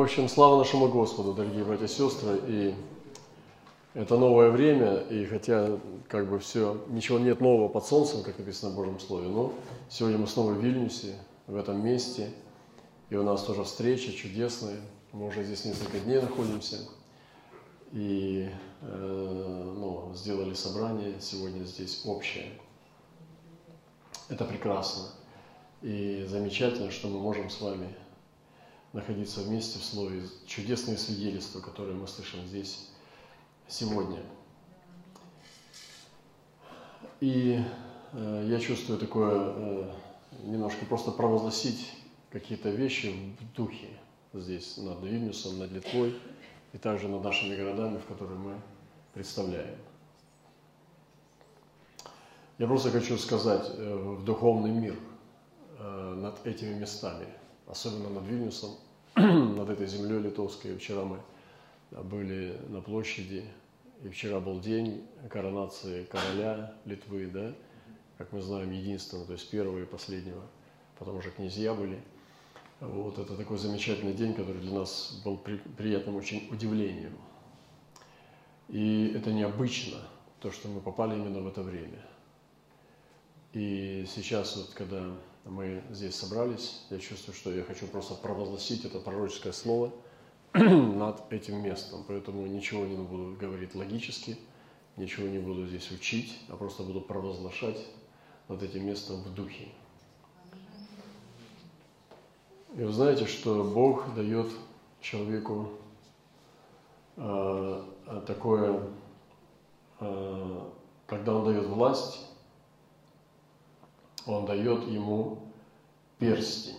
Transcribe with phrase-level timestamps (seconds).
[0.00, 2.40] В общем, слава нашему Господу, дорогие братья и сестры.
[2.48, 2.74] И
[3.92, 8.72] это новое время, и хотя как бы все, ничего нет нового под солнцем, как написано
[8.72, 9.52] в Божьем Слове, но
[9.90, 11.16] сегодня мы снова в Вильнюсе,
[11.46, 12.30] в этом месте,
[13.10, 14.80] и у нас тоже встреча чудесная.
[15.12, 16.78] Мы уже здесь несколько дней находимся,
[17.92, 18.48] и
[18.80, 22.46] э, ну, сделали собрание сегодня здесь общее.
[24.30, 25.08] Это прекрасно.
[25.82, 27.94] И замечательно, что мы можем с вами
[28.92, 30.22] находиться вместе в Слове.
[30.46, 32.88] Чудесные свидетельства, которые мы слышим здесь
[33.68, 34.20] сегодня.
[37.20, 37.62] И
[38.12, 39.94] э, я чувствую такое, э,
[40.44, 41.92] немножко просто провозгласить
[42.30, 43.88] какие-то вещи в духе
[44.32, 46.18] здесь, над Вильнюсом, над Литвой
[46.72, 48.60] и также над нашими городами, в которые мы
[49.12, 49.76] представляем.
[52.58, 54.98] Я просто хочу сказать э, в духовный мир
[55.78, 57.26] э, над этими местами–
[57.70, 58.70] особенно над Вильнюсом,
[59.16, 60.76] над этой землей литовской.
[60.76, 61.20] Вчера мы
[61.90, 63.44] были на площади,
[64.04, 67.52] и вчера был день коронации короля Литвы, да,
[68.18, 70.42] как мы знаем, единственного, то есть первого и последнего,
[70.98, 72.00] потом уже князья были.
[72.80, 77.16] Вот это такой замечательный день, который для нас был при, приятным очень удивлением.
[78.68, 79.98] И это необычно,
[80.40, 82.06] то, что мы попали именно в это время.
[83.52, 85.04] И сейчас вот, когда
[85.44, 86.82] мы здесь собрались.
[86.90, 89.92] Я чувствую, что я хочу просто провозгласить это пророческое слово
[90.54, 92.04] над этим местом.
[92.06, 94.36] Поэтому ничего не буду говорить логически,
[94.96, 97.78] ничего не буду здесь учить, а просто буду провозглашать
[98.48, 99.68] над этим местом в духе.
[102.74, 104.48] И вы знаете, что Бог дает
[105.00, 105.70] человеку
[107.16, 107.84] э,
[108.26, 108.82] такое,
[109.98, 110.60] э,
[111.06, 112.29] когда Он дает власть,
[114.26, 115.38] он дает ему
[116.18, 116.76] перстень.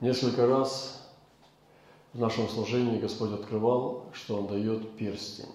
[0.00, 1.02] Несколько раз
[2.12, 5.48] в нашем служении Господь открывал, что Он дает перстень.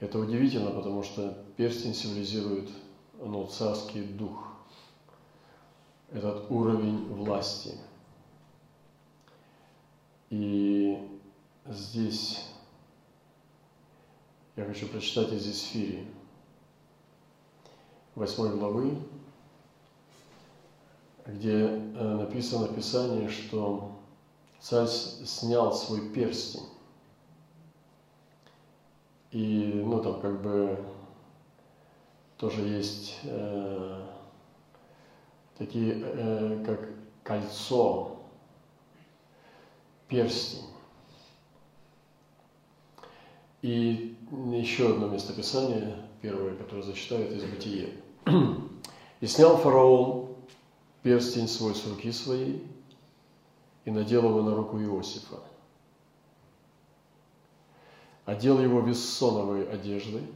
[0.00, 2.70] Это удивительно, потому что перстень символизирует
[3.18, 4.48] ну, царский дух,
[6.12, 7.78] этот уровень власти.
[10.30, 10.98] И
[11.66, 12.44] здесь
[14.56, 16.06] я хочу прочитать из Исфирии,
[18.14, 18.98] 8 главы,
[21.26, 23.92] где э, написано в Писании, что
[24.60, 26.66] царь снял свой перстень.
[29.30, 30.78] И, ну, там как бы
[32.36, 34.06] тоже есть э,
[35.56, 36.90] такие, э, как
[37.22, 38.18] кольцо,
[40.08, 40.66] перстень.
[43.62, 44.18] И
[44.52, 47.88] еще одно местописание, первое, которое зачитаю, из Бытия.
[48.24, 50.34] И снял фараон
[51.02, 52.66] перстень свой с руки своей
[53.84, 55.40] и надел его на руку Иосифа.
[58.24, 60.26] Одел его вессоновой одеждой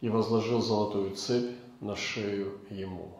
[0.00, 3.12] и возложил золотую цепь на шею ему.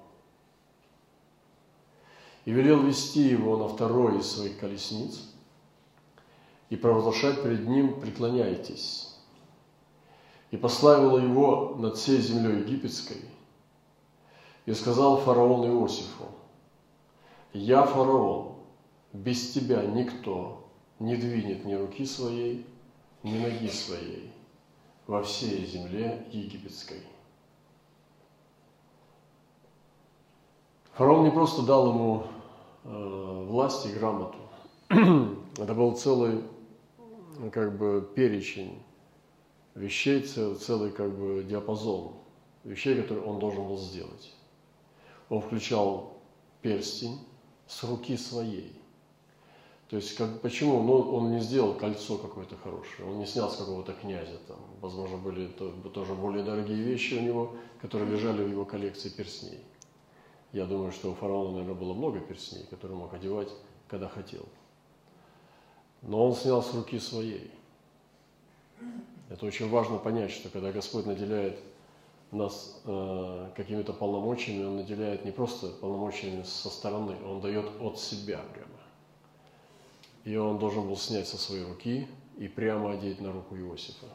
[2.44, 5.20] И велел вести его на второй из своих колесниц
[6.70, 9.07] и провозглашать перед ним «Преклоняйтесь»
[10.50, 13.20] и поставила его над всей землей египетской,
[14.66, 16.24] и сказал фараон Иосифу,
[17.52, 18.56] «Я фараон,
[19.12, 22.66] без тебя никто не двинет ни руки своей,
[23.22, 24.32] ни ноги своей
[25.06, 27.02] во всей земле египетской».
[30.92, 32.24] Фараон не просто дал ему
[32.82, 34.38] э, власть и грамоту.
[34.88, 36.42] Это был целый
[37.52, 38.82] как бы перечень
[39.78, 42.14] вещей, целый как бы диапазон
[42.64, 44.34] вещей, которые он должен был сделать.
[45.28, 46.18] Он включал
[46.62, 47.18] перстень
[47.66, 48.72] с руки своей.
[49.88, 50.82] То есть, как, почему?
[50.82, 55.16] Ну, он не сделал кольцо какое-то хорошее, он не снял с какого-то князя, там, возможно,
[55.16, 59.60] были то, тоже более дорогие вещи у него, которые лежали в его коллекции перстней.
[60.52, 63.48] Я думаю, что у фараона, наверное, было много перстней, которые мог одевать,
[63.86, 64.46] когда хотел.
[66.02, 67.50] Но он снял с руки своей.
[69.28, 71.58] Это очень важно понять, что когда Господь наделяет
[72.30, 78.40] нас э, какими-то полномочиями, Он наделяет не просто полномочиями со стороны, Он дает от себя
[78.52, 78.68] прямо.
[80.24, 82.06] И Он должен был снять со своей руки
[82.38, 84.06] и прямо одеть на руку Иосифа.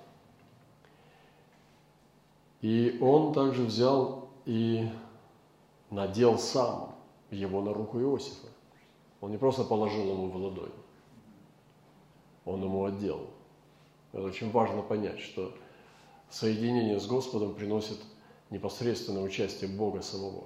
[2.63, 4.87] И он также взял и
[5.89, 6.95] надел сам
[7.29, 8.47] его на руку Иосифа.
[9.19, 10.71] Он не просто положил ему в ладонь,
[12.45, 13.27] он ему отдел.
[14.13, 15.53] Очень важно понять, что
[16.29, 17.97] соединение с Господом приносит
[18.51, 20.45] непосредственное участие Бога самого.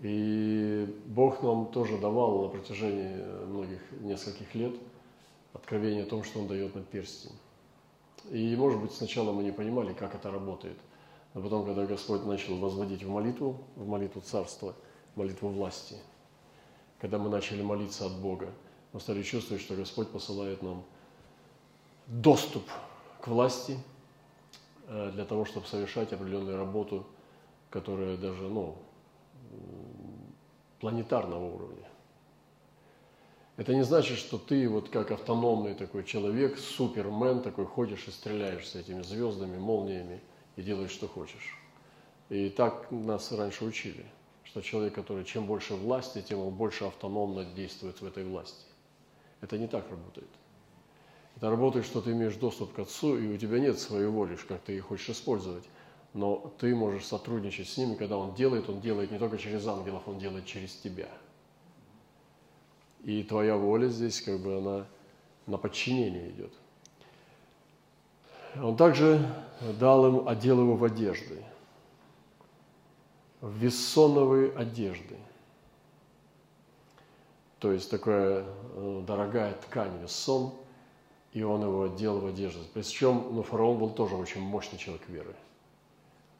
[0.00, 4.74] И Бог нам тоже давал на протяжении многих, нескольких лет
[5.54, 7.32] откровение о том, что Он дает нам перстень.
[8.30, 10.76] И, может быть, сначала мы не понимали, как это работает.
[11.34, 14.74] Но потом, когда Господь начал возводить в молитву, в молитву царства,
[15.14, 15.96] молитву власти,
[17.00, 18.50] когда мы начали молиться от Бога,
[18.92, 20.84] мы стали чувствовать, что Господь посылает нам
[22.06, 22.64] доступ
[23.20, 23.78] к власти
[24.88, 27.06] э, для того, чтобы совершать определенную работу,
[27.70, 28.76] которая даже, ну,
[30.80, 31.88] планетарного уровня.
[33.56, 38.68] Это не значит, что ты вот как автономный такой человек, супермен такой, ходишь и стреляешь
[38.68, 40.20] с этими звездами, молниями
[40.56, 41.56] и делаешь, что хочешь.
[42.28, 44.04] И так нас раньше учили,
[44.42, 48.64] что человек, который чем больше власти, тем он больше автономно действует в этой власти.
[49.42, 50.30] Это не так работает.
[51.36, 54.60] Это работает, что ты имеешь доступ к Отцу, и у тебя нет своей воли, как
[54.62, 55.64] ты ее хочешь использовать.
[56.14, 59.66] Но ты можешь сотрудничать с ним, и когда он делает, он делает не только через
[59.66, 61.08] ангелов, он делает через тебя–
[63.02, 64.86] и твоя воля здесь, как бы она
[65.46, 66.52] на подчинение идет.
[68.56, 69.28] Он также
[69.80, 71.44] дал им, одел его в одежды,
[73.40, 75.16] в вессоновые одежды.
[77.58, 78.44] То есть такая
[78.74, 80.52] э, дорогая ткань, вессон,
[81.32, 82.60] и он его одел в одежды.
[82.74, 85.34] Причем ну, фараон был тоже очень мощный человек веры.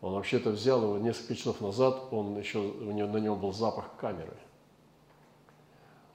[0.00, 3.90] Он вообще-то взял его несколько часов назад, он еще, у него, на него был запах
[3.98, 4.36] камеры–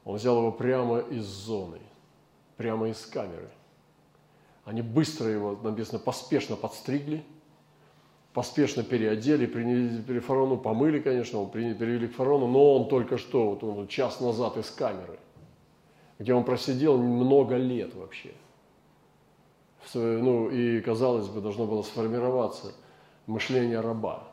[0.07, 1.79] он взял его прямо из зоны,
[2.55, 3.49] прямо из камеры.
[4.63, 7.25] Они быстро его, написано, поспешно подстригли,
[8.31, 13.63] поспешно переодели, при фараону помыли, конечно, он перевели к фараону, но он только что, вот
[13.65, 15.19] он час назад из камеры,
[16.19, 18.31] где он просидел много лет вообще.
[19.93, 22.73] Ну и, казалось бы, должно было сформироваться
[23.25, 24.23] мышление раба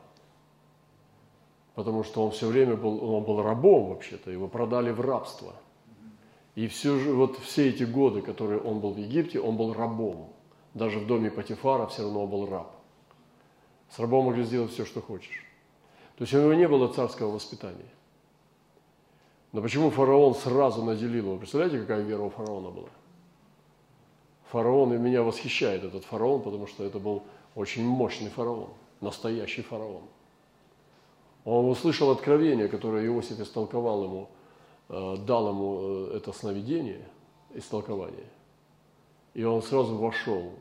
[1.75, 5.53] потому что он все время был, он был рабом вообще-то, его продали в рабство–
[6.55, 10.29] и все вот все эти годы, которые он был в Египте, он был рабом.
[10.73, 12.73] Даже в доме Патифара все равно он был раб.
[13.89, 15.43] С рабом могли сделать все, что хочешь.
[16.17, 17.89] То есть у него не было царского воспитания.
[19.51, 21.37] Но почему фараон сразу наделил его?
[21.37, 22.89] Представляете, какая вера у фараона была?
[24.55, 27.23] Фараон, и меня восхищает этот фараон, потому что это был
[27.55, 28.69] очень мощный фараон,
[29.01, 30.03] настоящий фараон.
[31.43, 34.29] Он услышал откровение, которое Иосиф истолковал ему
[34.87, 37.07] Э, дал ему э, это сновидение,
[37.53, 38.27] истолкование.
[39.33, 40.53] И он сразу вошел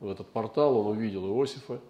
[0.00, 1.80] в этот портал, он увидел Иосифа,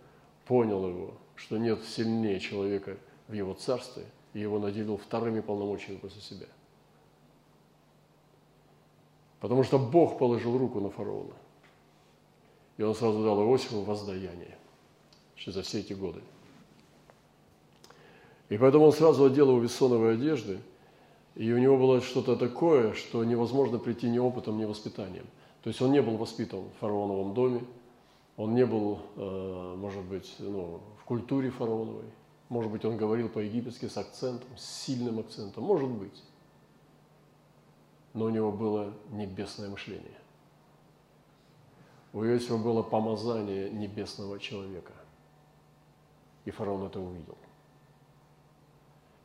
[0.46, 2.96] понял его, что нет сильнее человека
[3.28, 4.04] в его царстве,
[4.34, 6.46] и его наделил вторыми полномочиями после себя.
[9.40, 11.34] Потому что Бог положил руку на фараона.
[12.76, 14.56] И он сразу дал Иосифу воздаяние
[15.46, 16.20] за все эти годы.
[18.48, 20.58] И поэтому он сразу одел его весоновые одежды–
[21.38, 25.24] и у него было что-то такое, что невозможно прийти ни опытом, ни воспитанием.
[25.62, 27.62] То есть он не был воспитан в фараоновом доме,
[28.36, 32.06] он не был, э, может быть, ну, в культуре фараоновой.
[32.48, 35.62] Может быть, он говорил по-египетски с акцентом, с сильным акцентом.
[35.62, 36.24] Может быть.
[38.18, 40.18] Но у него было небесное мышление.
[42.12, 44.92] У Иосифа было помазание небесного человека.
[46.44, 47.38] И фараон это увидел.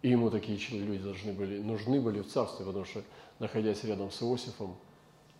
[0.04, 3.02] И ему такие люди должны были, нужны были в царстве, потому что,
[3.40, 4.76] находясь рядом с Иосифом,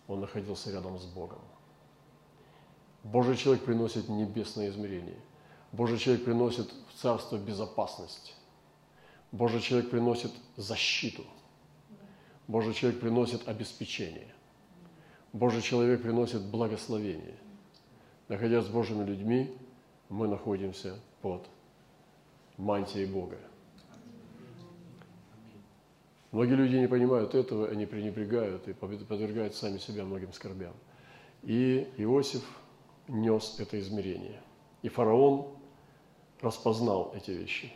[0.08, 1.38] он находился рядом с Богом.
[3.04, 5.20] Божий человек приносит небесное измерение.
[5.70, 8.34] Божий человек приносит в царство безопасность.
[9.30, 11.24] Божий человек приносит защиту.
[12.46, 14.28] Божий человек приносит обеспечение.
[15.32, 17.36] Божий человек приносит благословение.
[18.28, 19.56] Находясь с Божьими людьми,
[20.08, 21.46] мы находимся под
[22.56, 23.38] мантией Бога.
[26.30, 30.74] Многие люди не понимают этого, они пренебрегают и подвергают сами себя многим скорбям.
[31.42, 32.42] И Иосиф
[33.08, 34.40] нес это измерение.
[34.82, 35.46] И фараон
[36.40, 37.72] распознал эти вещи.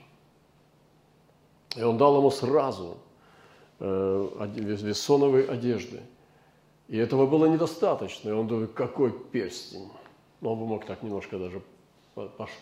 [1.77, 2.99] И он дал ему сразу
[3.81, 6.03] э, весоновые одежды.
[6.89, 8.31] И этого было недостаточно.
[8.31, 9.91] И он думает, какой перстень.
[10.41, 11.63] Но он бы мог так немножко даже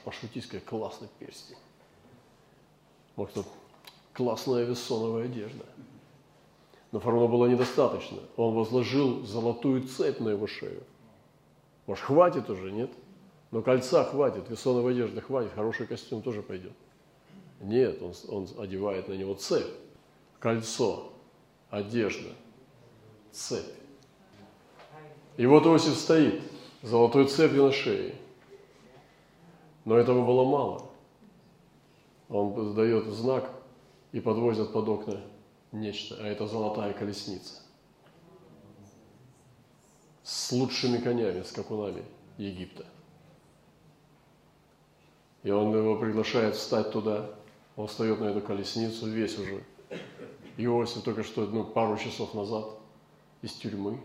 [0.04, 1.56] пошутить, сказать, классный перстень.
[3.16, 3.46] Мог тут
[4.12, 5.64] классная вессоновая одежда.
[6.92, 8.18] Но фараону было недостаточно.
[8.36, 10.82] Он возложил золотую цепь на его шею.
[11.86, 12.90] Может, хватит уже, нет?
[13.50, 16.72] Но кольца хватит, весоновой одежды хватит, хороший костюм тоже пойдет.
[17.60, 19.72] Нет, он, он одевает на него цепь,
[20.38, 21.12] кольцо,
[21.70, 22.30] одежда,
[23.32, 23.64] цепь.
[25.36, 26.42] И вот Иосиф стоит,
[26.82, 28.14] золотой цепью на шее.
[29.84, 30.90] Но этого было мало.
[32.28, 33.50] Он дает знак
[34.12, 35.20] и подвозят под окна
[35.72, 37.62] нечто, а это золотая колесница
[40.26, 42.02] с лучшими конями, с скакунами
[42.36, 42.84] Египта.
[45.44, 47.30] И он его приглашает встать туда.
[47.76, 49.62] Он встает на эту колесницу, весь уже.
[50.56, 52.66] Иосиф только что ну, пару часов назад
[53.42, 54.00] из тюрьмы.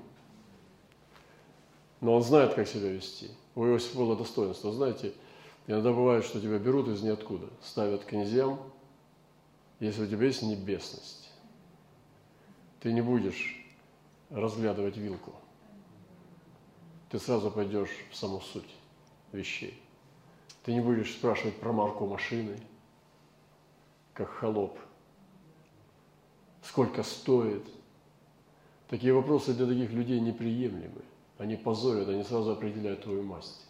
[2.02, 3.30] Но он знает, как себя вести.
[3.56, 4.72] У Иосифа было достоинство.
[4.72, 5.14] Знаете,
[5.68, 8.60] иногда бывает, что тебя берут из ниоткуда, ставят князьям,
[9.80, 11.30] если у тебя есть небесность.
[12.80, 13.64] Ты не будешь
[14.30, 15.34] разглядывать вилку.
[17.10, 18.76] Ты сразу пойдешь в саму суть
[19.32, 19.80] вещей.
[20.64, 22.58] Ты не будешь спрашивать про марку машины,
[24.14, 24.80] как холоп.
[26.62, 27.66] Сколько стоит?
[28.90, 31.02] Такие вопросы для таких людей неприемлемы.
[31.38, 33.66] Они позорят, они сразу определяют твою масть.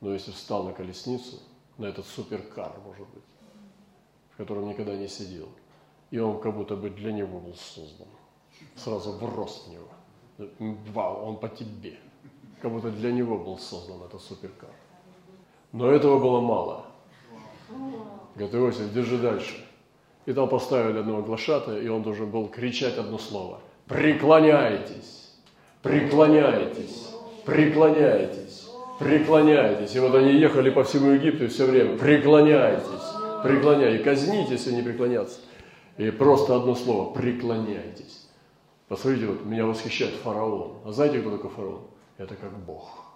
[0.00, 1.38] Но если встал на колесницу,
[1.78, 3.22] на этот суперкар, может быть,
[4.32, 5.48] в котором никогда не сидел,
[6.10, 8.08] и он как будто бы для него был создан,
[8.76, 9.88] сразу в рост в него.
[10.92, 11.98] Вау, он по тебе.
[12.60, 14.70] Как будто для него был создан этот суперкар.
[15.72, 16.86] Но этого было мало.
[18.36, 19.64] Иосиф, держи дальше.
[20.26, 23.60] И там поставили одного глашата, и он должен был кричать одно слово.
[23.88, 25.32] Преклоняйтесь,
[25.82, 27.08] преклоняйтесь,
[27.44, 29.96] преклоняйтесь, преклоняйтесь.
[29.96, 31.98] И вот они ехали по всему Египту все время.
[31.98, 32.86] Преклоняйтесь,
[33.42, 34.00] преклоняйтесь.
[34.00, 35.40] И казните, если не преклоняться.
[35.98, 37.12] И просто одно слово.
[37.12, 38.28] Преклоняйтесь.
[38.88, 40.78] Посмотрите, вот меня восхищает фараон.
[40.84, 41.82] А знаете, кто такой фараон?
[42.18, 43.06] Это как Бог.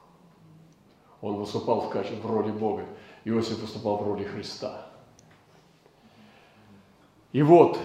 [1.21, 2.85] Он выступал в качестве, в роли Бога.
[3.25, 4.86] Иосиф выступал в роли Христа.
[7.37, 7.79] И вот,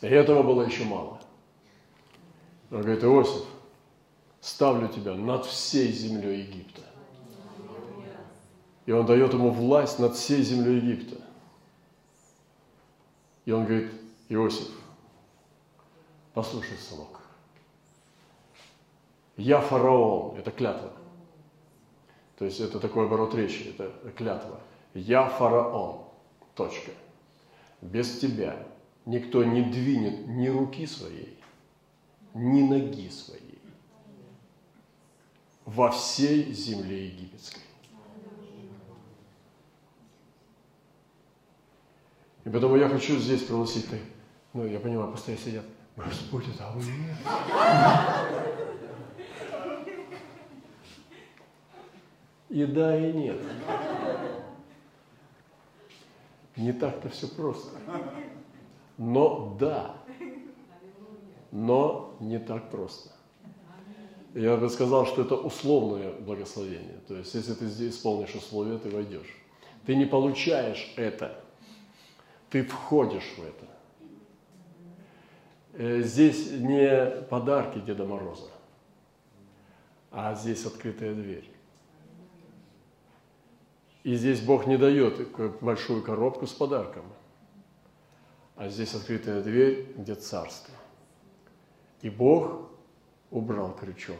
[0.00, 1.20] и этого было еще мало.
[2.70, 3.44] Он говорит, Иосиф,
[4.40, 6.82] ставлю тебя над всей землей Египта.
[8.86, 11.20] И он дает ему власть над всей землей Египта.
[13.44, 13.90] И он говорит,
[14.28, 14.70] Иосиф,
[16.32, 17.22] послушай, сынок,
[19.36, 20.92] я фараон, это клятва.
[22.38, 24.60] То есть это такой оборот речи, это клятва.
[24.98, 26.00] Я фараон,
[26.54, 26.90] точка.
[27.80, 28.66] Без тебя
[29.06, 31.38] никто не двинет ни руки своей,
[32.34, 33.60] ни ноги своей
[35.64, 37.60] во всей земле египетской.
[42.44, 43.86] И поэтому я хочу здесь проносить,
[44.52, 45.64] ну, я понимаю, постоянно сидят,
[45.96, 46.82] Господь, это вы
[52.48, 53.38] И да, и нет.
[56.58, 57.78] Не так-то все просто.
[58.98, 59.94] Но да.
[61.50, 63.10] Но не так просто.
[64.34, 66.98] Я бы сказал, что это условное благословение.
[67.06, 69.36] То есть, если ты исполнишь условия, ты войдешь.
[69.86, 71.42] Ты не получаешь это.
[72.50, 73.66] Ты входишь в это.
[75.74, 78.50] Э, здесь не подарки Деда Мороза,
[80.10, 81.48] а здесь открытая дверь.
[84.08, 85.20] И здесь Бог не дает
[85.60, 87.04] большую коробку с подарком,
[88.56, 90.72] а здесь открытая дверь, где царство.
[92.00, 92.70] И Бог
[93.30, 94.16] убрал крючок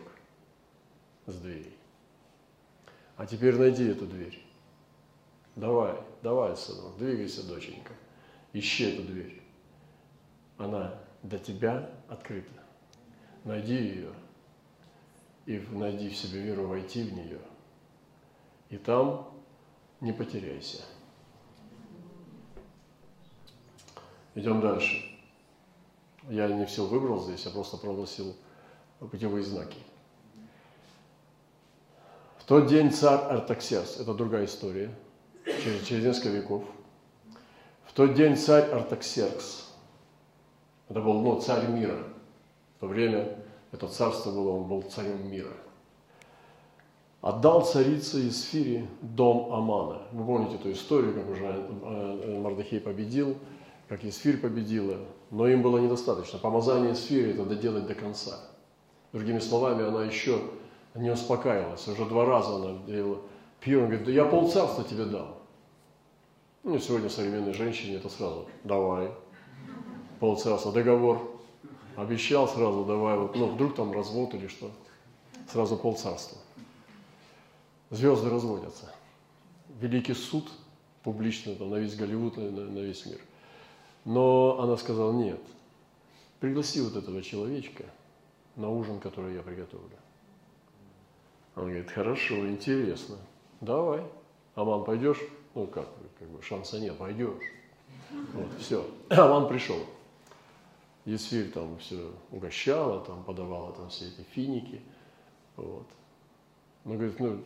[1.24, 1.72] с двери.
[3.16, 4.44] А теперь найди эту дверь.
[5.56, 7.94] Давай, давай, сынок, двигайся, доченька.
[8.52, 9.40] Ищи эту дверь.
[10.58, 12.62] Она для тебя открыта.
[13.42, 14.12] Найди ее
[15.46, 17.40] и найди в себе веру войти в нее.
[18.68, 19.37] И там
[20.00, 20.82] не потеряйся.
[24.34, 25.04] Идем дальше.
[26.28, 28.36] Я не все выбрал здесь, я просто прогласил
[28.98, 29.78] путевые знаки.
[32.38, 34.94] В тот день царь Артаксерс, это другая история,
[35.44, 36.64] через, через несколько веков.
[37.86, 39.68] В тот день царь Артаксеркс,
[40.88, 42.04] это был ну, царь мира.
[42.76, 43.38] В то время
[43.72, 45.52] это царство было, он был царем мира–
[47.20, 50.02] отдал царице Исфире дом Амана.
[50.12, 53.36] Вы помните эту историю, как уже э, Мардахей победил,
[53.88, 54.98] как Исфирь победила,
[55.30, 56.38] но им было недостаточно.
[56.38, 58.38] Помазание Исфири– это доделать до конца.
[59.12, 60.40] Другими словами, она еще
[60.94, 61.88] не успокаивалась.
[61.88, 63.18] Уже два раза она делала
[63.60, 65.38] пир, говорит, да я полцарства тебе дал.
[66.62, 69.10] Ну, сегодня современной женщине это сразу, давай,
[70.20, 71.34] полцарства, договор.
[71.96, 74.70] Обещал сразу, давай, вот, ну, вдруг там развод или что,
[75.50, 76.38] сразу полцарства
[77.90, 78.92] звезды разводятся.
[79.80, 80.50] Великий суд
[81.02, 83.20] публично там, на весь Голливуд, на, на весь мир.
[84.04, 85.40] Но она сказала, нет,
[86.40, 87.84] пригласи вот этого человечка
[88.56, 89.96] на ужин, который я приготовлю.
[91.56, 93.16] Он говорит, хорошо, интересно,
[93.60, 94.04] давай.
[94.54, 95.20] Аман, пойдешь?
[95.54, 97.44] Ну как, как бы шанса нет, пойдешь.
[98.10, 98.86] Вот, все.
[99.10, 99.78] Аман пришел.
[101.04, 104.82] Есфирь там все угощала, там подавала там все эти финики.
[105.56, 105.86] Вот.
[106.88, 107.44] Но говорит, ну,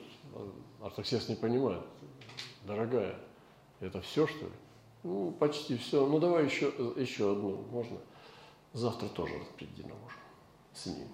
[0.80, 1.82] Артаксеркс не понимает,
[2.64, 3.18] дорогая,
[3.80, 4.52] это все, что ли?
[5.02, 6.06] Ну, почти все.
[6.06, 7.98] Ну, давай еще, еще одну, можно?
[8.72, 10.16] Завтра тоже распределим мужа
[10.72, 11.08] с ним.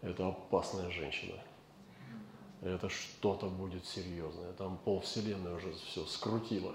[0.00, 1.40] Это опасная женщина.
[2.62, 4.52] Это что-то будет серьезное.
[4.54, 6.74] Там пол вселенной уже все скрутило.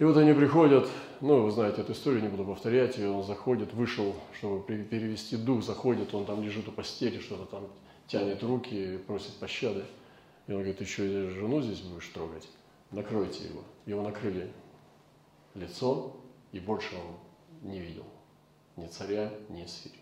[0.00, 0.88] И вот они приходят,
[1.20, 5.62] ну, вы знаете эту историю, не буду повторять, и он заходит, вышел, чтобы перевести дух,
[5.62, 7.68] заходит, он там лежит у постели, что-то там
[8.06, 9.84] тянет руки, просит пощады.
[10.46, 12.48] И он говорит, еще и жену здесь будешь трогать,
[12.90, 13.62] накройте его.
[13.84, 14.50] Его накрыли
[15.54, 16.16] лицо,
[16.52, 18.06] и больше он не видел
[18.76, 20.00] ни царя, ни эсфирь.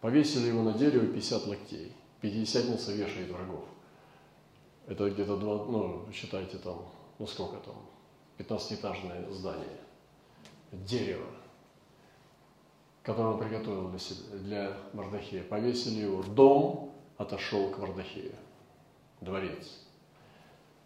[0.00, 1.92] Повесили его на дерево 50 локтей.
[2.22, 3.64] Пятидесятница вешает врагов.
[4.86, 6.86] Это где-то, ну, считайте там,
[7.18, 7.76] ну сколько там,
[8.38, 9.80] 15-этажное здание.
[10.72, 11.30] Дерево,
[13.02, 15.44] которое он приготовил для, себя, для Мардахея.
[15.44, 16.22] Повесили его.
[16.22, 18.34] Дом отошел к Мардахею.
[19.20, 19.80] Дворец.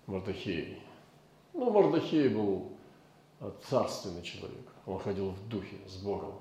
[0.07, 0.83] Мардахей.
[1.55, 2.73] Ну, Мардахей был
[3.69, 4.67] царственный человек.
[4.87, 6.35] Он ходил в духе с Богом,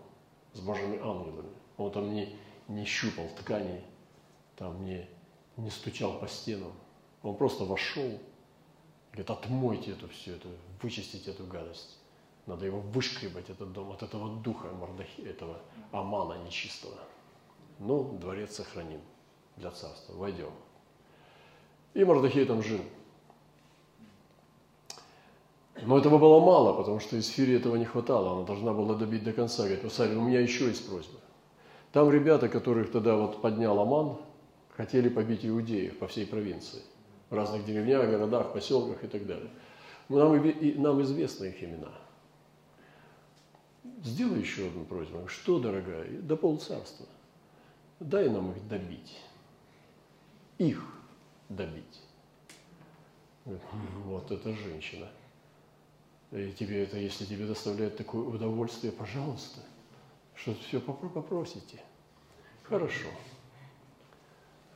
[0.54, 1.50] с Божьими ангелами.
[1.78, 2.36] Он там не,
[2.68, 3.82] не щупал ткани,
[4.56, 5.08] там не,
[5.58, 6.72] не стучал по стенам.
[7.24, 8.20] Он просто вошел,
[9.18, 10.48] говорит, отмойте это все, это,
[10.82, 11.98] вычистите эту гадость.
[12.46, 15.60] Надо его вышкребать, этот дом, от этого духа Мордахи, этого
[15.92, 16.98] Амана нечистого.
[17.80, 19.02] Ну, дворец сохраним
[19.58, 20.52] для царства, войдем.
[21.94, 22.82] И Мордахей там жил.
[25.82, 28.34] Но этого было мало, потому что Исфире этого не хватало.
[28.34, 29.64] Она должна была добить до конца.
[29.64, 31.20] Говорит, царь, у меня еще есть просьба.
[31.92, 34.18] Там ребята, которых тогда вот поднял Аман,
[34.76, 36.82] хотели побить иудеев по всей провинции.
[37.30, 39.50] В разных деревнях, городах, поселках и так далее.
[40.10, 40.34] Нам,
[40.82, 41.92] нам известны их имена.
[44.04, 45.28] Сделай еще одну просьбу.
[45.28, 47.06] Что, дорогая, до полцарства.
[48.00, 49.18] Дай нам их добить.
[50.58, 50.82] Их
[51.50, 52.02] добить.
[54.06, 55.08] Вот эта женщина.
[56.32, 59.62] И тебе это, если тебе доставляет такое удовольствие, пожалуйста,
[60.36, 61.82] что все попросите.
[62.64, 63.08] Хорошо.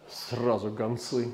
[0.07, 1.31] Сразу гонцы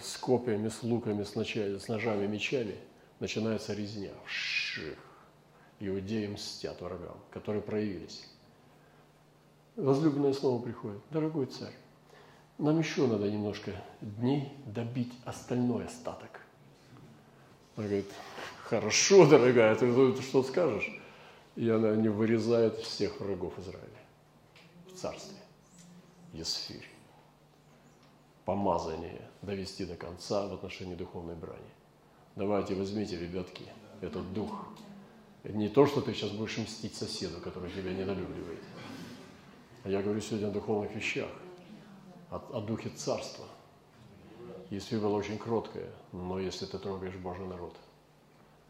[0.00, 2.76] с копьями, с луками, с, ночами, с ножами, мечами
[3.20, 4.12] начинается резня.
[4.26, 4.98] Ших.
[5.78, 8.26] Иудеи мстят врагам, которые проявились.
[9.76, 11.00] Возлюбленная снова приходит.
[11.10, 11.74] Дорогой царь,
[12.56, 16.40] нам еще надо немножко дней добить остальной остаток.
[17.76, 18.10] Она говорит,
[18.62, 20.90] хорошо, дорогая, ты, ты что скажешь?
[21.56, 23.82] И она не вырезает всех врагов Израиля
[24.86, 25.36] в царстве.
[26.32, 26.95] Есфирь.
[28.46, 31.60] Помазание довести до конца в отношении духовной брани.
[32.34, 33.64] Давайте возьмите, ребятки,
[34.00, 34.68] этот дух.
[35.44, 38.62] Не то, что ты сейчас будешь мстить соседу, который тебя недолюбливает.
[39.84, 41.28] А я говорю сегодня о духовных вещах,
[42.30, 43.44] о, о духе царства–
[44.70, 47.74] если была очень кроткая, но если ты трогаешь Божий народ,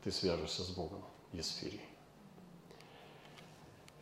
[0.04, 1.80] ты свяжешься с Богом, Есфири.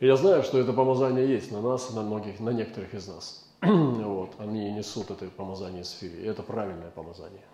[0.01, 3.44] И я знаю, что это помазание есть на нас, на многих, на некоторых из нас.
[4.03, 7.45] вот, они несут это помазание Есфири, и это правильное помазание.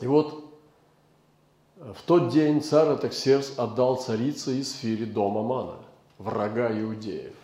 [0.00, 0.44] И вот
[1.76, 5.78] в тот день царь Атаксерс отдал царице Есфире дом Амана,
[6.18, 7.34] врага иудеев.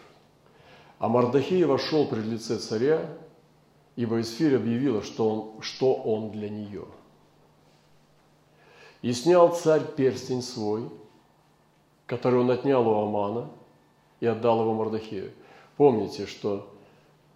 [0.98, 3.08] А Мардахей вошел пред лице царя
[4.00, 6.86] ибо Исфирь объявила, что он, что он для нее.
[9.02, 10.88] И снял царь перстень свой,
[12.06, 13.50] который он отнял у Амана,
[14.20, 15.32] и отдал его Мордахею.
[15.76, 16.74] Помните, что...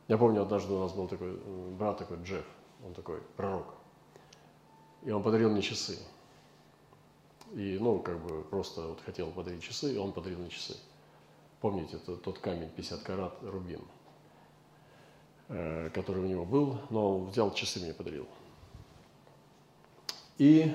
[0.08, 1.38] Я помню, однажды у нас был такой
[1.76, 2.44] брат такой, Джефф,
[2.84, 3.74] он такой пророк.
[5.02, 5.98] И он подарил мне часы.
[7.52, 10.76] И, ну, как бы просто вот хотел подарить часы, и он подарил мне часы.
[11.60, 13.80] Помните, это тот камень 50 карат рубин–
[15.48, 18.26] Э, который у него был, но он взял часы мне подарил.
[20.38, 20.74] И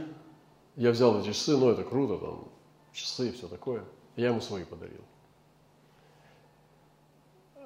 [0.76, 2.48] я взял эти часы, ну это круто, там
[2.94, 3.84] часы и все такое.
[4.15, 5.02] Я ему свои подарил.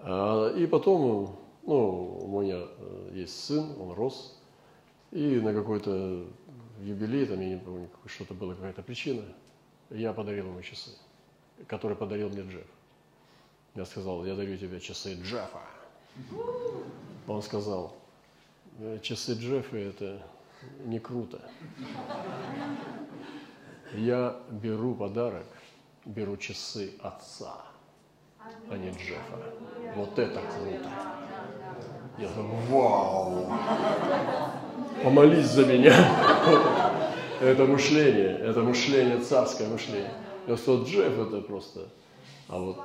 [0.02, 4.40] А, и потом, ну, у меня э, есть сын, он рос,
[5.12, 6.28] и на какой-то
[6.82, 9.24] юбилей, там, я не помню, что-то была какая-то причина,
[9.90, 10.92] я подарил ему часы,
[11.68, 12.68] которые подарил мне Джефф.
[13.76, 15.62] Я сказал, я дарю тебе часы Джеффа.
[17.28, 17.96] Он сказал,
[18.80, 20.22] «Э, часы Джеффа это
[20.86, 21.42] не круто.
[23.94, 25.46] Я беру подарок,
[26.06, 27.66] беру часы отца,
[28.70, 29.54] а не Джеффа.
[29.96, 31.23] Вот это круто.
[32.18, 33.46] Я говорю, вау!
[35.04, 35.94] помолись за меня.
[37.42, 40.14] Это мышление, это мышление, царское мышление.
[40.48, 41.90] Я сказал, Джефф это просто,
[42.48, 42.78] а вот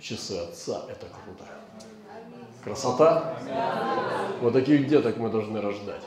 [0.00, 1.44] часы отца, это круто.
[2.62, 3.36] Красота?
[4.40, 6.02] Вот таких деток мы должны рождать.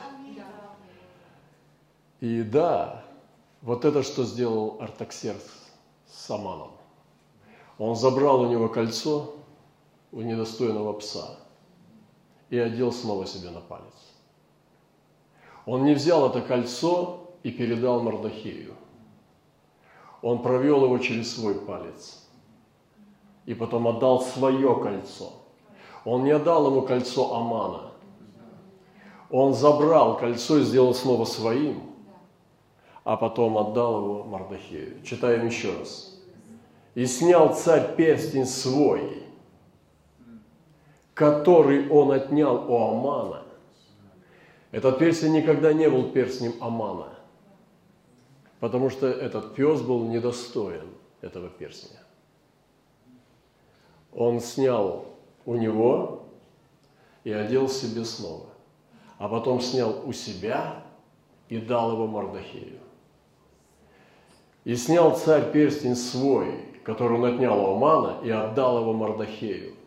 [2.20, 3.04] И да,
[3.62, 5.44] вот это, что сделал Артаксеркс
[6.10, 6.72] с Аманом.
[7.78, 9.34] Он забрал у него кольцо
[10.10, 11.36] у недостойного пса
[12.50, 13.84] и одел снова себе на палец.
[15.66, 18.74] Он не взял это кольцо и передал Мардахею.
[20.22, 22.26] Он провел его через свой палец
[23.44, 25.32] и потом отдал свое кольцо.
[26.04, 27.92] Он не отдал ему кольцо Амана.
[29.30, 31.82] Он забрал кольцо и сделал снова своим,
[33.04, 35.02] а потом отдал его Мардахею.
[35.04, 36.18] Читаем еще раз.
[36.94, 39.22] «И снял царь перстень свой,
[41.18, 43.42] который он отнял у Амана,
[44.70, 47.08] этот перстень никогда не был перстнем Амана,
[48.60, 50.86] потому что этот пес был недостоин
[51.20, 51.98] этого перстня.
[54.12, 55.06] Он снял
[55.44, 56.22] у него
[57.24, 58.46] и одел себе снова,
[59.18, 60.84] а потом снял у себя
[61.48, 62.78] и дал его Мардахею.
[64.62, 69.77] И снял царь перстень свой, который он отнял у Амана, и отдал его Мардахею.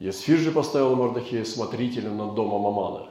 [0.00, 3.10] Есфир же поставил Мардахея смотрителем над домом Амана.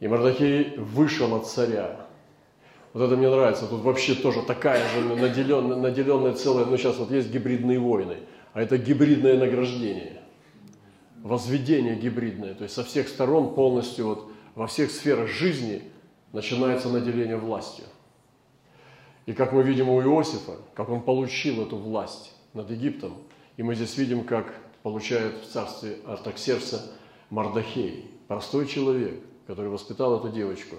[0.00, 2.06] И Мардахей вышел от царя.
[2.94, 3.66] Вот это мне нравится.
[3.66, 8.16] Тут вообще тоже такая же наделенная, наделенная целая, ну сейчас вот есть гибридные войны,
[8.54, 10.22] а это гибридное награждение,
[11.22, 12.54] возведение гибридное.
[12.54, 15.82] То есть со всех сторон полностью вот во всех сферах жизни
[16.32, 17.84] начинается наделение властью.
[19.26, 23.12] И как мы видим у Иосифа, как он получил эту власть над Египтом,
[23.58, 24.54] и мы здесь видим, как
[24.90, 26.92] получает в царстве Артаксерса
[27.30, 30.76] Мардахей, простой человек– который воспитал эту девочку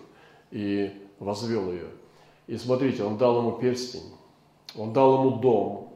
[0.51, 1.87] и возвел ее.
[2.47, 4.13] И смотрите, он дал ему перстень,
[4.75, 5.93] он дал ему дом.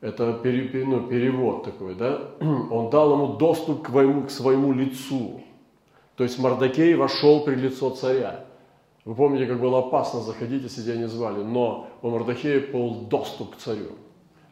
[0.00, 2.32] Это пере, ну, перевод такой, да?
[2.70, 5.40] Он дал ему доступ к своему, к своему лицу.
[6.16, 8.44] То есть Мардакей вошел при лицо царя.
[9.06, 11.42] Вы помните, как было опасно заходить, если тебя не звали.
[11.42, 13.92] Но у Мардахея был доступ к царю.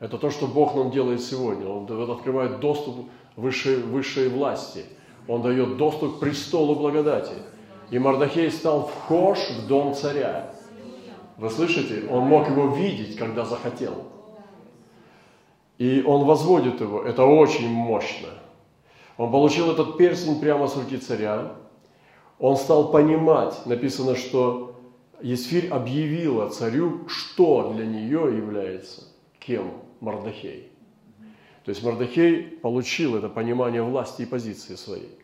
[0.02, 1.66] Это то, что Бог нам делает сегодня.
[1.66, 4.84] Он открывает доступ высшей, высшей власти–
[5.28, 7.34] он дает доступ к престолу благодати.
[7.90, 10.52] И Мардахей стал вхож в дом царя.
[11.36, 12.08] Вы слышите?
[12.10, 14.04] Он мог его видеть, когда захотел.
[15.78, 17.02] И он возводит его.
[17.02, 18.28] Это очень мощно.
[19.16, 21.52] Он получил этот перстень прямо с руки царя.
[22.38, 24.76] Он стал понимать, написано, что
[25.20, 29.04] Есфирь объявила царю, что для нее является
[29.38, 30.68] кем Мардахей.
[31.64, 35.16] То есть Мардахей получил это понимание власти и позиции своей.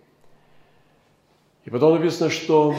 [1.65, 2.77] И потом написано, что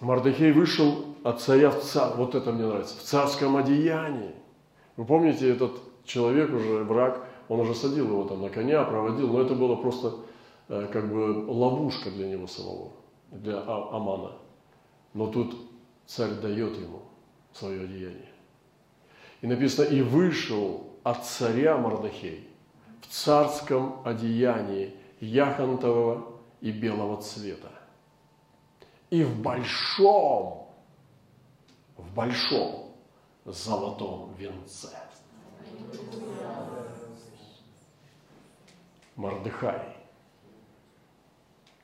[0.00, 4.34] Мардахей вышел от царя в царь, вот это мне нравится, в царском одеянии.
[4.98, 9.40] Вы помните, этот человек уже, враг, он уже садил его там на коня, проводил, но
[9.40, 10.16] это было просто
[10.68, 12.92] э, как бы ловушка для него самого,
[13.30, 14.32] для а-, Амана.
[15.14, 15.56] Но тут
[16.04, 17.00] царь дает ему
[17.54, 18.35] свое одеяние.
[19.46, 22.50] И написано, и вышел от царя Мардахей
[23.00, 27.70] в царском одеянии яхонтового и белого цвета.
[29.08, 30.68] И в большом,
[31.96, 32.96] в большом
[33.44, 34.90] золотом венце.
[39.14, 39.96] Мардыхай,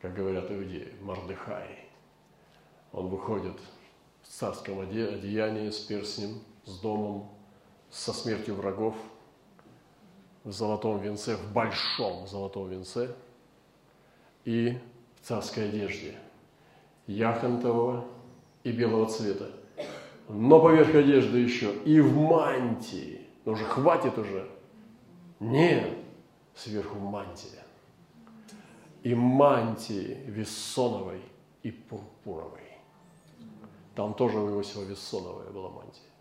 [0.01, 1.89] как говорят иудеи, Мардыхай.
[2.91, 3.61] Он выходит
[4.25, 7.29] в царском одеянии с перстнем, с домом,
[7.93, 8.97] со смертью врагов–
[10.45, 13.15] в золотом венце, в большом золотом венце
[14.45, 14.79] и
[15.21, 16.19] в царской одежде,
[17.07, 18.05] яхонтового
[18.65, 19.51] и белого цвета.
[20.29, 23.21] Но поверх одежды еще и в мантии.
[23.45, 24.49] Но уже хватит уже.
[25.41, 25.97] Нет,
[26.55, 27.63] сверху мантия.
[29.03, 31.21] И мантии вессоновой
[31.63, 32.61] и пурпуровой.
[33.97, 36.12] Там тоже у Иосифа вессоновая была мантия.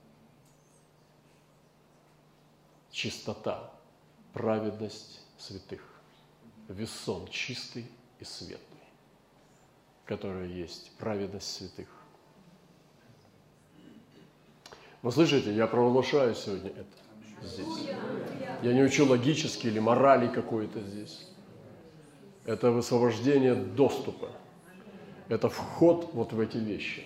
[2.91, 3.71] Чистота,
[4.33, 5.81] праведность святых.
[6.67, 7.85] Весон чистый
[8.19, 8.59] и светлый,
[10.05, 11.87] который есть праведность святых.
[15.01, 17.89] Вы слышите, я провозглашаю сегодня это здесь.
[18.61, 21.27] Я не учу логически или морали какой-то здесь.
[22.45, 24.29] Это высвобождение доступа.
[25.27, 27.05] Это вход вот в эти вещи.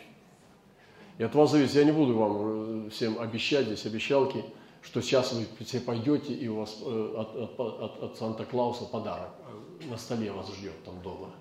[1.20, 4.44] И от вас зависит, я не буду вам всем обещать здесь обещалки–
[4.86, 9.32] что сейчас вы все пойдете, и у вас э, от, от, от, от Санта-Клауса подарок
[9.90, 11.32] на столе вас ждет там дома.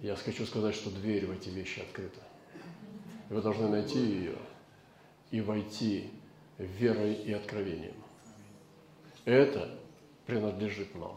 [0.00, 2.20] Я хочу сказать, что дверь в эти вещи открыта.
[3.28, 4.36] Вы должны найти ее
[5.30, 6.10] и войти
[6.58, 7.94] верой и откровением.
[9.24, 9.70] Это
[10.26, 11.16] принадлежит нам.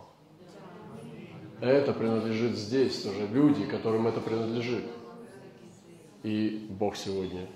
[1.60, 4.84] Это принадлежит здесь тоже люди, которым это принадлежит.
[6.22, 7.48] И Бог сегодня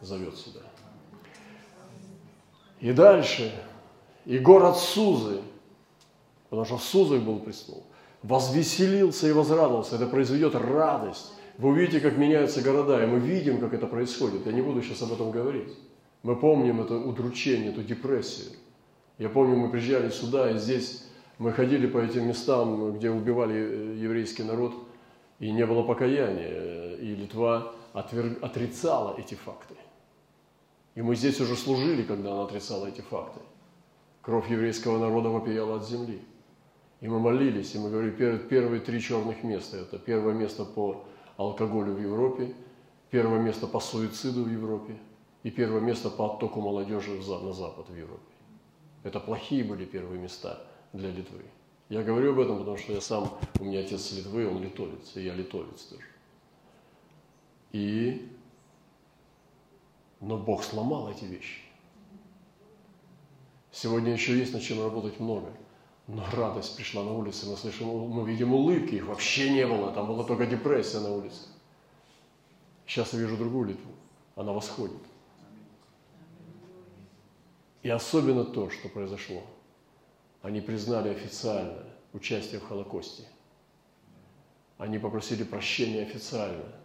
[0.00, 0.60] зовет сюда.
[2.84, 3.50] И дальше,
[4.26, 5.40] и город Сузы,
[6.50, 7.82] потому что в Сузах был престол,
[8.22, 9.96] возвеселился и возрадовался.
[9.96, 11.32] Это произведет радость.
[11.56, 14.44] Вы увидите, как меняются города, и мы видим, как это происходит.
[14.44, 15.72] Я не буду сейчас об этом говорить.
[16.22, 18.50] Мы помним это удручение, эту депрессию.
[19.16, 21.06] Я помню, мы приезжали сюда, и здесь
[21.38, 24.74] мы ходили по этим местам, где убивали э, еврейский народ,
[25.40, 26.96] и не было покаяния.
[26.96, 29.74] И Литва отрицала эти факты.
[30.94, 33.40] И мы здесь уже служили, когда она отрицала эти факты.
[34.22, 36.22] Кровь еврейского народа вопияла от земли.
[37.00, 39.76] И мы молились, и мы говорили, первые три черных места.
[39.78, 41.04] Это первое место по
[41.36, 42.54] алкоголю в Европе,
[43.10, 44.96] первое место по суициду в Европе
[45.42, 48.22] и первое место по оттоку молодежи на запад в Европе.
[49.02, 51.42] Это плохие были первые места для Литвы.
[51.90, 53.30] Я говорю об этом, потому что я сам,
[53.60, 56.06] у меня отец Литвы, он литовец, и я литовец тоже.
[57.72, 58.26] И
[60.24, 61.60] но Бог сломал эти вещи.
[63.70, 65.52] Сегодня еще есть над чем работать много.
[66.06, 70.06] Но радость пришла на улице, мы слышим, мы видим улыбки, их вообще не было, там
[70.06, 71.48] была только депрессия на улице.
[72.86, 73.90] Сейчас я вижу другую Литву,
[74.36, 75.00] она восходит.
[77.82, 79.42] И особенно то, что произошло.
[80.42, 83.24] Они признали официально участие в Холокосте.
[84.76, 86.64] Они попросили прощения официально–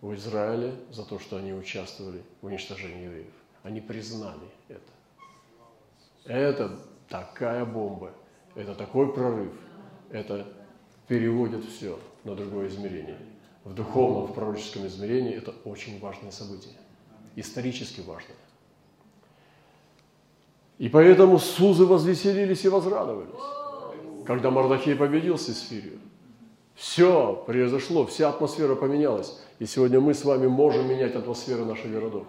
[0.00, 3.32] в Израиле за то, что они участвовали в уничтожении евреев.
[3.62, 4.80] Они признали это.
[6.24, 8.12] Это такая бомба,
[8.54, 9.52] это такой прорыв,
[10.10, 10.46] это
[11.08, 13.18] переводит все на другое измерение.
[13.64, 16.74] В духовном, в пророческом измерении это очень важное событие,
[17.36, 18.36] исторически важное.
[20.78, 23.28] И поэтому Сузы возвеселились и возрадовались,
[24.26, 25.98] когда Мардахей победил Сесфирию.
[26.74, 29.38] Все произошло, вся атмосфера поменялась.
[29.60, 32.26] И сегодня мы с вами можем менять атмосферу наших городов.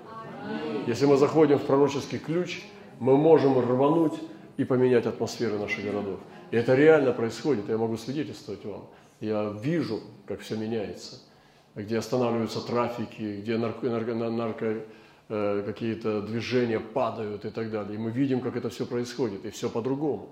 [0.85, 2.61] Если мы заходим в пророческий ключ,
[2.99, 4.19] мы можем рвануть
[4.57, 6.19] и поменять атмосферу наших городов.
[6.51, 8.85] И это реально происходит, я могу свидетельствовать вам.
[9.21, 11.21] Я вижу, как все меняется,
[11.73, 14.81] где останавливаются трафики, где нарко, нарко, нарко
[15.29, 17.95] э, какие-то движения падают и так далее.
[17.95, 20.27] И мы видим, как это все происходит, и все по-другому.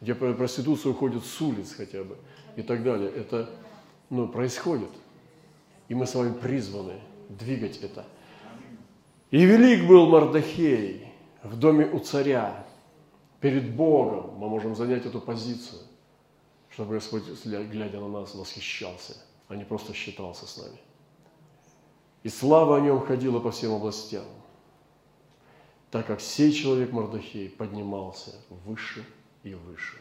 [0.00, 2.16] Где проституция уходит с улиц хотя бы
[2.56, 3.08] и так далее.
[3.08, 3.48] Это
[4.10, 4.90] ну, происходит.
[5.88, 8.04] И мы с вами призваны двигать это.
[9.30, 11.08] И велик был Мардахей
[11.42, 12.66] в доме у царя.
[13.40, 15.82] Перед Богом мы можем занять эту позицию,
[16.70, 19.16] чтобы Господь, глядя на нас, восхищался,
[19.48, 20.78] а не просто считался с нами.
[22.22, 24.24] И слава о нем ходила по всем областям,
[25.90, 28.30] так как сей человек Мардахей поднимался
[28.64, 29.04] выше
[29.42, 29.98] и выше.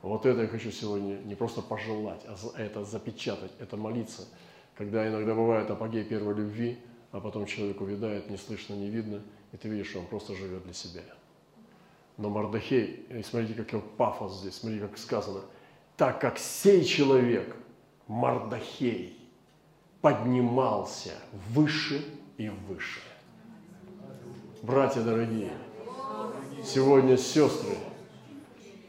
[0.00, 4.26] Вот это я хочу сегодня не просто пожелать, а это запечатать, это молиться–
[4.76, 6.78] когда иногда бывает апогей первой любви,
[7.10, 10.64] а потом человек увядает, не слышно, не видно, и ты видишь, что он просто живет
[10.64, 11.02] для себя.
[12.16, 15.40] Но Мардахей, и смотрите, как его пафос здесь, смотрите, как сказано,
[15.96, 17.54] так как сей человек,
[18.06, 19.18] Мардахей,
[20.00, 21.12] поднимался
[21.50, 22.04] выше
[22.36, 23.00] и выше.
[24.62, 25.52] Братья дорогие,
[26.64, 27.76] сегодня сестры,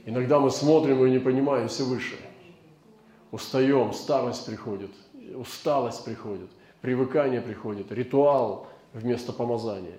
[0.05, 2.15] иногда мы смотрим и не понимаем все выше.
[3.31, 4.91] Устаем, старость приходит,
[5.35, 6.49] усталость приходит,
[6.81, 9.97] привыкание приходит, ритуал вместо помазания.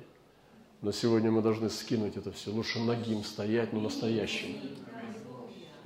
[0.83, 2.51] Но сегодня мы должны скинуть это все.
[2.51, 4.57] Лучше ногим стоять, но настоящим,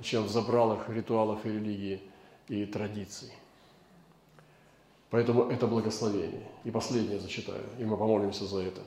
[0.01, 2.01] чем в забралах ритуалов и религии
[2.49, 3.31] и традиций.
[5.09, 6.47] Поэтому это благословение.
[6.63, 8.81] И последнее зачитаю, и мы помолимся за это.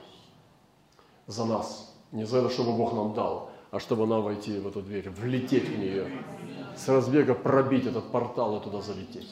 [1.27, 1.95] За нас.
[2.13, 5.67] Не за это, чтобы Бог нам дал, а чтобы нам войти в эту дверь, влететь
[5.67, 6.23] в нее,
[6.77, 9.31] с разбега пробить этот портал и туда залететь.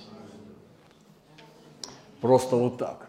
[2.21, 3.09] Просто вот так,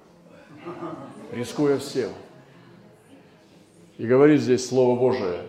[1.32, 2.12] рискуя всем.
[3.98, 5.44] И говорит здесь Слово Божие,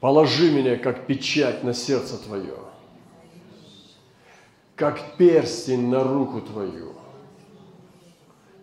[0.00, 2.56] положи меня как печать на сердце твое,
[4.76, 6.92] как перстень на руку твою.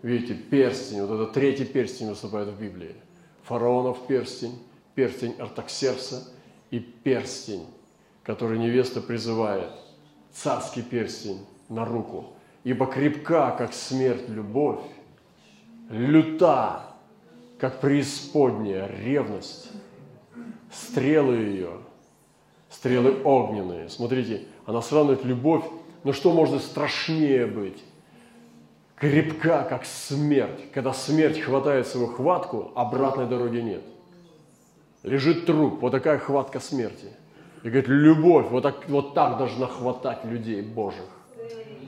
[0.02, 2.96] Видите, перстень, вот это третий перстень выступает в Библии.
[3.44, 4.58] Фараонов перстень,
[4.96, 6.24] перстень Артаксерса
[6.72, 7.66] и перстень,
[8.24, 9.72] который невеста призывает,
[10.32, 14.80] царский перстень на руку– ибо крепка, как смерть, любовь,
[15.90, 16.84] люта,
[17.60, 19.70] как преисподняя ревность,
[20.72, 21.72] стрелы ее,
[22.70, 23.90] стрелы огненные.
[23.90, 25.66] Смотрите, она сравнивает любовь
[26.04, 27.84] Но что может страшнее быть?
[28.96, 30.72] Крепка, как смерть.
[30.74, 33.82] Когда смерть хватает свою хватку, обратной дороги нет.
[35.04, 37.08] Лежит труп, вот такая хватка смерти.
[37.64, 41.19] И говорит, любовь вот так, вот так должна хватать людей Божьих.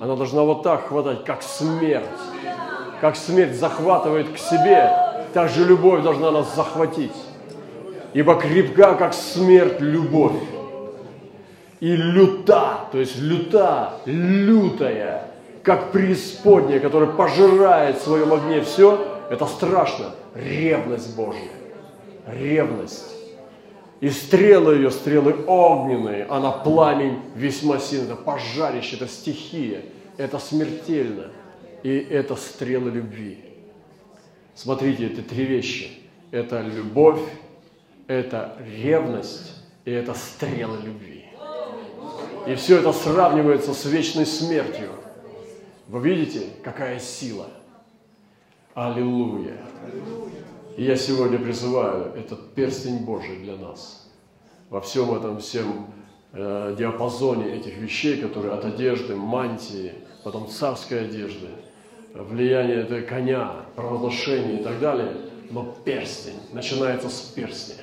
[0.01, 2.07] Она должна вот так хватать, как смерть.
[3.01, 4.91] Как смерть захватывает к себе,
[5.31, 7.13] так же любовь должна нас захватить.
[8.13, 10.41] Ибо крепка, как смерть, любовь.
[11.81, 15.27] И люта, то есть люта, лютая,
[15.61, 20.15] как преисподняя, которая пожирает в своем огне все, это страшно.
[20.33, 21.51] Ревность Божья.
[22.25, 23.20] Ревность.
[24.01, 29.83] И стрелы ее, стрелы огненные, она пламень весьма сильно, это пожарище, это стихия,
[30.17, 31.27] это смертельно.
[31.83, 33.39] И это стрелы любви.
[34.55, 35.91] Смотрите, это три вещи.
[36.31, 37.21] Это любовь,
[38.07, 39.53] это ревность
[39.85, 41.25] и это стрелы любви.
[42.47, 44.89] И все это сравнивается с вечной смертью.
[45.87, 47.47] Вы видите, какая сила?
[48.73, 49.57] Аллилуйя.
[50.77, 54.09] И я сегодня призываю этот перстень Божий для нас.
[54.69, 55.87] Во всем этом всем
[56.31, 61.49] э, диапазоне этих вещей, которые от одежды, мантии, потом царской одежды,
[62.13, 65.13] влияние этого коня, провозглашение и так далее.
[65.49, 67.80] Но перстень начинается с перстня.